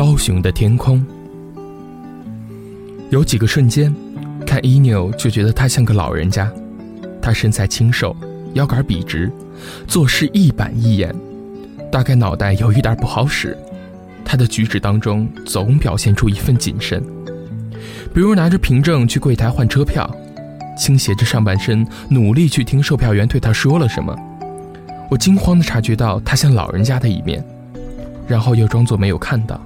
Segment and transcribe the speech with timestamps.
[0.00, 1.04] 高雄的天空，
[3.10, 3.94] 有几个瞬间，
[4.46, 6.50] 看伊纽就觉得他像个老人家。
[7.20, 8.16] 他身材清瘦，
[8.54, 9.30] 腰杆笔直，
[9.86, 11.14] 做事一板一眼，
[11.92, 13.54] 大概脑袋有一点不好使。
[14.24, 17.04] 他的举止当中总表现出一份谨慎，
[18.14, 20.10] 比如拿着凭证去柜台换车票，
[20.78, 24.16] 倾斜着上半身，努力去听售票员对他说了什么。
[25.10, 27.44] 我惊慌地察觉到他像老人家的一面，
[28.26, 29.60] 然后又装作没有看到。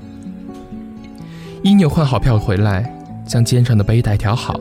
[1.64, 2.84] 伊纽换好票回来，
[3.24, 4.60] 将肩上的背带调好，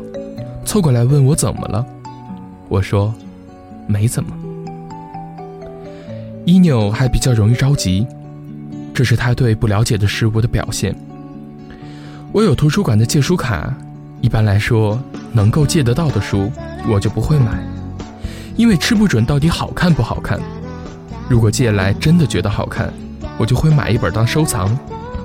[0.63, 1.85] 凑过来问我怎么了。
[2.69, 3.13] 我说，
[3.85, 4.33] 没怎么。
[6.45, 8.07] 伊纽还比较容易着急。
[8.93, 10.95] 这是他对不了解的事物的表现。
[12.31, 13.75] 我有图书馆的借书卡，
[14.21, 14.97] 一般来说，
[15.33, 16.49] 能够借得到的书，
[16.87, 17.61] 我就不会买，
[18.55, 20.39] 因为吃不准到底好看不好看。
[21.27, 22.93] 如果借来真的觉得好看，
[23.37, 24.73] 我就会买一本当收藏。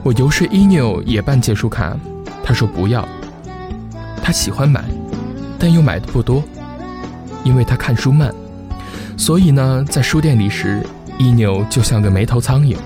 [0.03, 1.97] 我游说伊纽也办借书卡，
[2.43, 3.07] 他说不要。
[4.23, 4.85] 他喜欢买，
[5.59, 6.43] 但又买的不多，
[7.45, 8.33] 因为他看书慢，
[9.17, 10.87] 所以呢，在书店里时，
[11.19, 12.77] 伊纽就像个没头苍蝇。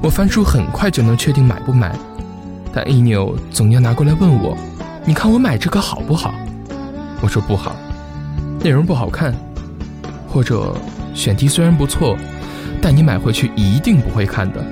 [0.00, 1.96] 我翻书很快就能确定买不买，
[2.72, 4.56] 但一扭总要拿过来问我
[5.04, 6.34] ：“你看我买这个好不好？”
[7.20, 7.76] 我说不好，
[8.60, 9.34] 内容不好看，
[10.28, 10.76] 或者
[11.14, 12.16] 选题虽然不错，
[12.80, 14.64] 但你买回去一定不会看的。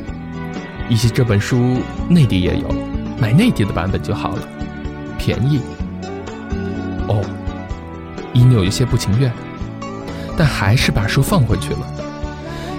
[0.90, 2.68] 以及这本书内地也有，
[3.16, 4.42] 买内地的版本就好了，
[5.16, 5.60] 便宜。
[7.06, 7.24] 哦，
[8.34, 9.32] 一扭有些不情愿，
[10.36, 11.86] 但还是把书放回去了。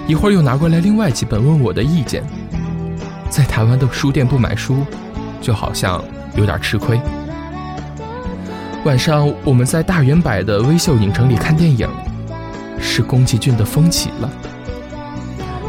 [0.06, 2.22] 一会儿又拿过来另外几本问我的意见。
[3.30, 4.84] 在台湾的书店不买书，
[5.40, 6.04] 就好像
[6.36, 7.00] 有点吃亏。
[8.84, 11.88] 晚上我们在大圆柏的微秀影城里看电影，
[12.78, 14.30] 是宫崎骏的《风起了》。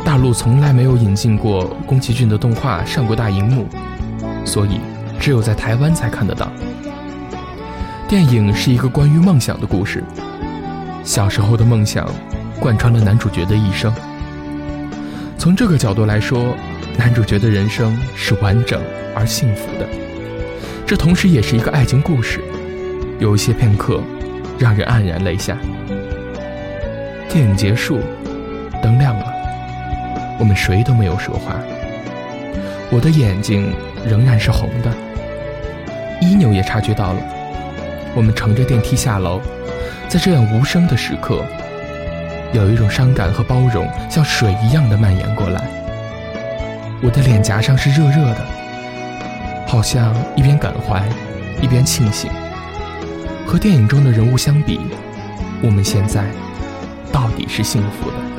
[0.05, 3.67] 大陆从来没有引进过宫崎骏的动画上过大荧幕，
[4.45, 4.79] 所以
[5.19, 6.51] 只有在台湾才看得到。
[8.07, 10.03] 电影是一个关于梦想的故事，
[11.03, 12.07] 小时候的梦想
[12.59, 13.93] 贯穿了男主角的一生。
[15.37, 16.55] 从这个角度来说。
[16.95, 18.79] 男主角的人生是完整
[19.15, 19.89] 而幸福的，
[20.85, 22.39] 这同时也是一个爱情故事。
[23.17, 23.99] 有一些片刻，
[24.59, 25.57] 让人黯然泪下。
[27.27, 27.99] 电影结束，
[30.39, 31.55] 我们谁都没有说话。
[32.91, 33.73] 我的眼睛
[34.05, 34.91] 仍然是红的。
[36.21, 37.19] 伊纽也察觉到了。
[38.15, 39.41] 我们乘着电梯下楼，
[40.07, 41.43] 在这样无声的时刻，
[42.53, 45.61] 有一种伤感和包容像水一样的蔓延过来。
[47.01, 48.45] 我的脸颊上是热热的，
[49.67, 51.03] 好像一边感怀，
[51.59, 52.29] 一边庆幸。
[53.47, 54.79] 和电影中的人物相比，
[55.61, 56.23] 我们现在
[57.11, 58.32] 到底是幸福的。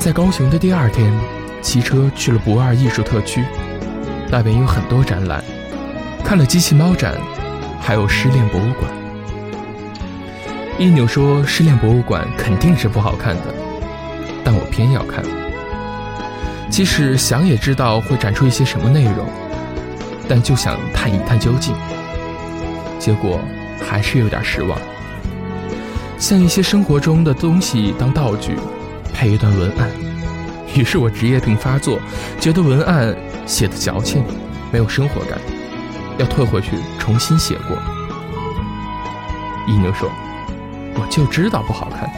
[0.00, 1.12] 在高雄的第二天，
[1.60, 3.44] 骑车去了不二艺术特区，
[4.30, 5.44] 那边有很多展览，
[6.24, 7.14] 看了机器猫展，
[7.78, 8.90] 还有失恋博物馆。
[10.78, 13.54] 一扭说失恋博物馆肯定是不好看的，
[14.42, 15.22] 但我偏要看。
[16.70, 19.26] 即使想也知道会展出一些什么内容，
[20.26, 21.74] 但就想探一探究竟。
[22.98, 23.38] 结果
[23.86, 24.80] 还是有点失望。
[26.16, 28.56] 像一些生活中的东西当道具，
[29.20, 29.90] 配一段文案，
[30.74, 32.00] 于是我职业病发作，
[32.40, 33.14] 觉得文案
[33.44, 34.24] 写的矫情，
[34.72, 35.38] 没有生活感，
[36.16, 37.76] 要退回去重新写过。
[39.66, 40.10] 一牛说
[40.96, 42.10] ：“我就知道不好看，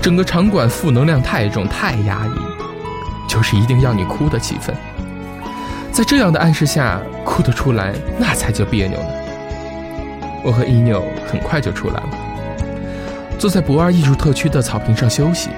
[0.00, 2.30] 整个场馆负能量太重，太压抑。”
[3.28, 4.72] 就是一定要你哭的气氛，
[5.92, 9.08] 在这样的暗示下哭得出来，那才叫别扭呢。
[10.42, 12.08] 我和一牛很快就出来了，
[13.38, 15.50] 坐在不二艺术特区的草坪上休息。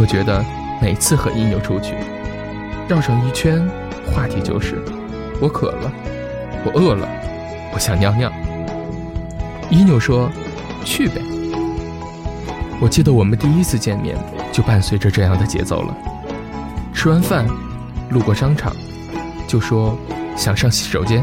[0.00, 0.42] 我觉得
[0.80, 1.94] 每次和伊纽出去，
[2.88, 3.68] 绕上一圈，
[4.10, 4.82] 话题就是
[5.42, 5.92] 我渴了，
[6.64, 7.06] 我饿了，
[7.74, 8.32] 我想尿尿。
[9.68, 10.30] 伊纽说
[10.86, 11.20] ：“去呗。”
[12.80, 14.16] 我记得我们第一次见面
[14.50, 15.94] 就伴随着这样的节奏了。
[16.94, 17.46] 吃完饭，
[18.08, 18.74] 路过商场，
[19.46, 19.94] 就说
[20.34, 21.22] 想上洗手间。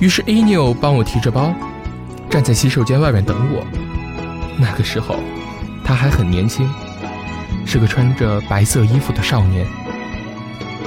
[0.00, 1.54] 于是伊纽帮我提着包，
[2.28, 3.64] 站在洗手间外面等我。
[4.58, 5.14] 那个时候，
[5.84, 6.68] 他还很年轻，
[7.66, 9.66] 是个穿着白色衣服的少年。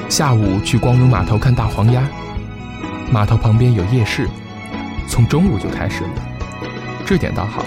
[0.07, 2.01] 下午去光荣码头看大黄鸭，
[3.11, 4.27] 码头旁边有夜市，
[5.07, 6.09] 从中午就开始了。
[7.05, 7.63] 这点倒好，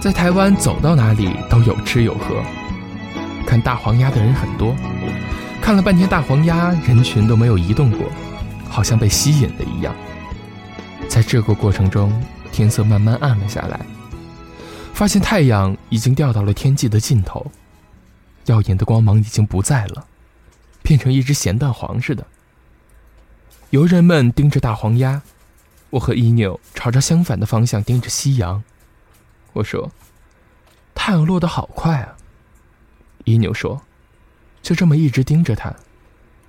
[0.00, 2.42] 在台湾走到哪里都有吃有喝。
[3.46, 4.74] 看大黄鸭的人很多，
[5.60, 8.00] 看了半天大黄鸭，人群都没有移动过，
[8.68, 9.94] 好像被吸引了一样。
[11.08, 12.12] 在这个过程中，
[12.52, 13.80] 天色慢慢暗了下来，
[15.00, 17.50] 发现太阳已经掉到了天际的尽头，
[18.44, 20.06] 耀眼的光芒已经不在了，
[20.82, 22.26] 变成一只咸蛋黄似的。
[23.70, 25.22] 游人们盯着大黄鸭，
[25.88, 28.62] 我和伊纽朝着相反的方向盯着夕阳。
[29.54, 29.90] 我说
[30.94, 32.14] ：“太阳落得好快啊。”
[33.24, 33.80] 伊纽说
[34.60, 35.74] ：“就这么一直盯着它，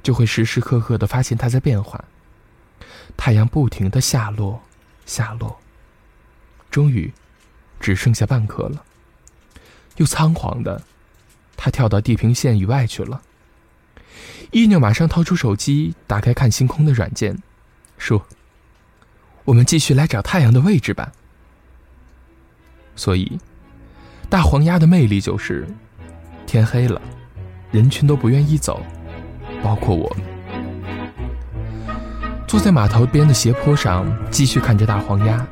[0.04, 2.04] 就会时时刻刻的发现它在变化。
[3.16, 4.62] 太阳不停的下落，
[5.06, 5.58] 下落，
[6.70, 7.14] 终于
[7.82, 8.84] 只剩下半颗了。
[9.98, 10.84] 又仓皇的，
[11.58, 13.22] 它跳到地平线以外去了。”
[14.52, 17.38] 伊纽马上掏出手机，打开看星空的软件，
[17.98, 18.26] 说
[19.46, 21.12] ：“我们继续来找太阳的位置吧。”
[22.96, 23.40] 所以，
[24.30, 25.68] 大黄鸭的魅力就是，
[26.46, 27.02] 天黑了，
[27.72, 28.86] 人群都不愿意走，
[29.64, 30.14] 包括我。
[32.46, 35.48] 坐在码头边的斜坡上，继续看着大黄鸭，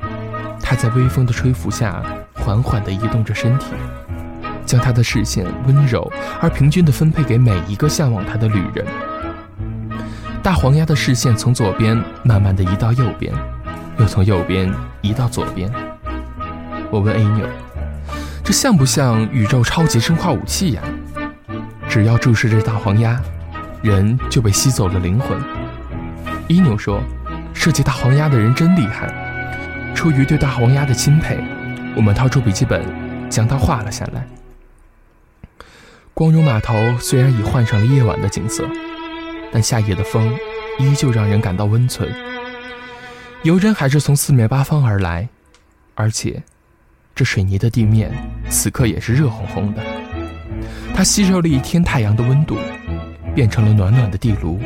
[0.62, 2.04] 它在微风的吹拂下，
[2.40, 3.68] 缓缓地移动着身体。
[4.66, 6.08] 将他的视线温柔
[6.40, 8.86] 而平均地分配给每一个向往他的旅人。
[10.44, 13.34] 大黄鸭的视线从左边慢慢地移到右边，
[13.98, 14.72] 又从右边
[15.02, 15.72] 移到左边。
[16.92, 17.48] 我问 A 牛
[18.46, 20.84] ：“这像不像宇宙超级生化武器呀？”
[21.90, 23.20] 只要注视着大黄鸭，
[23.82, 25.36] 人就被吸走了灵魂。
[26.48, 27.02] 伊牛说
[27.56, 29.12] ：“设计大黄鸭的人真厉害。”
[29.96, 31.44] 出于对大黄鸭的钦佩，
[31.96, 32.84] 我们掏出笔记本，
[33.30, 34.26] 将它画了下来。
[36.14, 38.68] 光荣码头虽然已换上了夜晚的景色，
[39.52, 40.34] 但夏夜的风
[40.80, 42.14] 依旧让人感到温存。
[43.44, 45.30] 游人还是从四面八方而来，
[45.96, 46.44] 而且
[47.16, 48.12] 这水泥的地面
[48.50, 49.82] 此刻也是热烘烘的，
[50.94, 52.58] 它吸收了一天太阳的温度，
[53.34, 54.60] 变成了暖暖的地炉，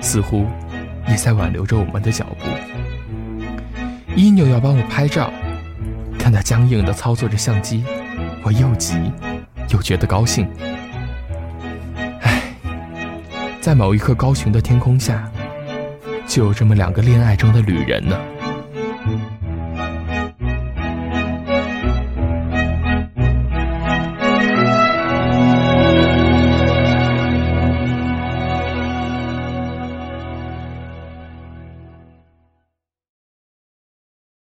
[0.00, 0.44] 似乎
[1.08, 2.46] 也在挽留着我们的脚步。
[4.16, 5.32] 伊纽要帮我拍照，
[6.28, 7.82] 看他僵硬的操作着相机，
[8.42, 9.10] 我又急。
[9.70, 10.46] 又觉得高兴，
[12.20, 12.42] 唉，
[13.62, 15.26] 在某一刻高雄的天空下，
[16.26, 18.14] 就有这么两个恋爱中的旅人呢。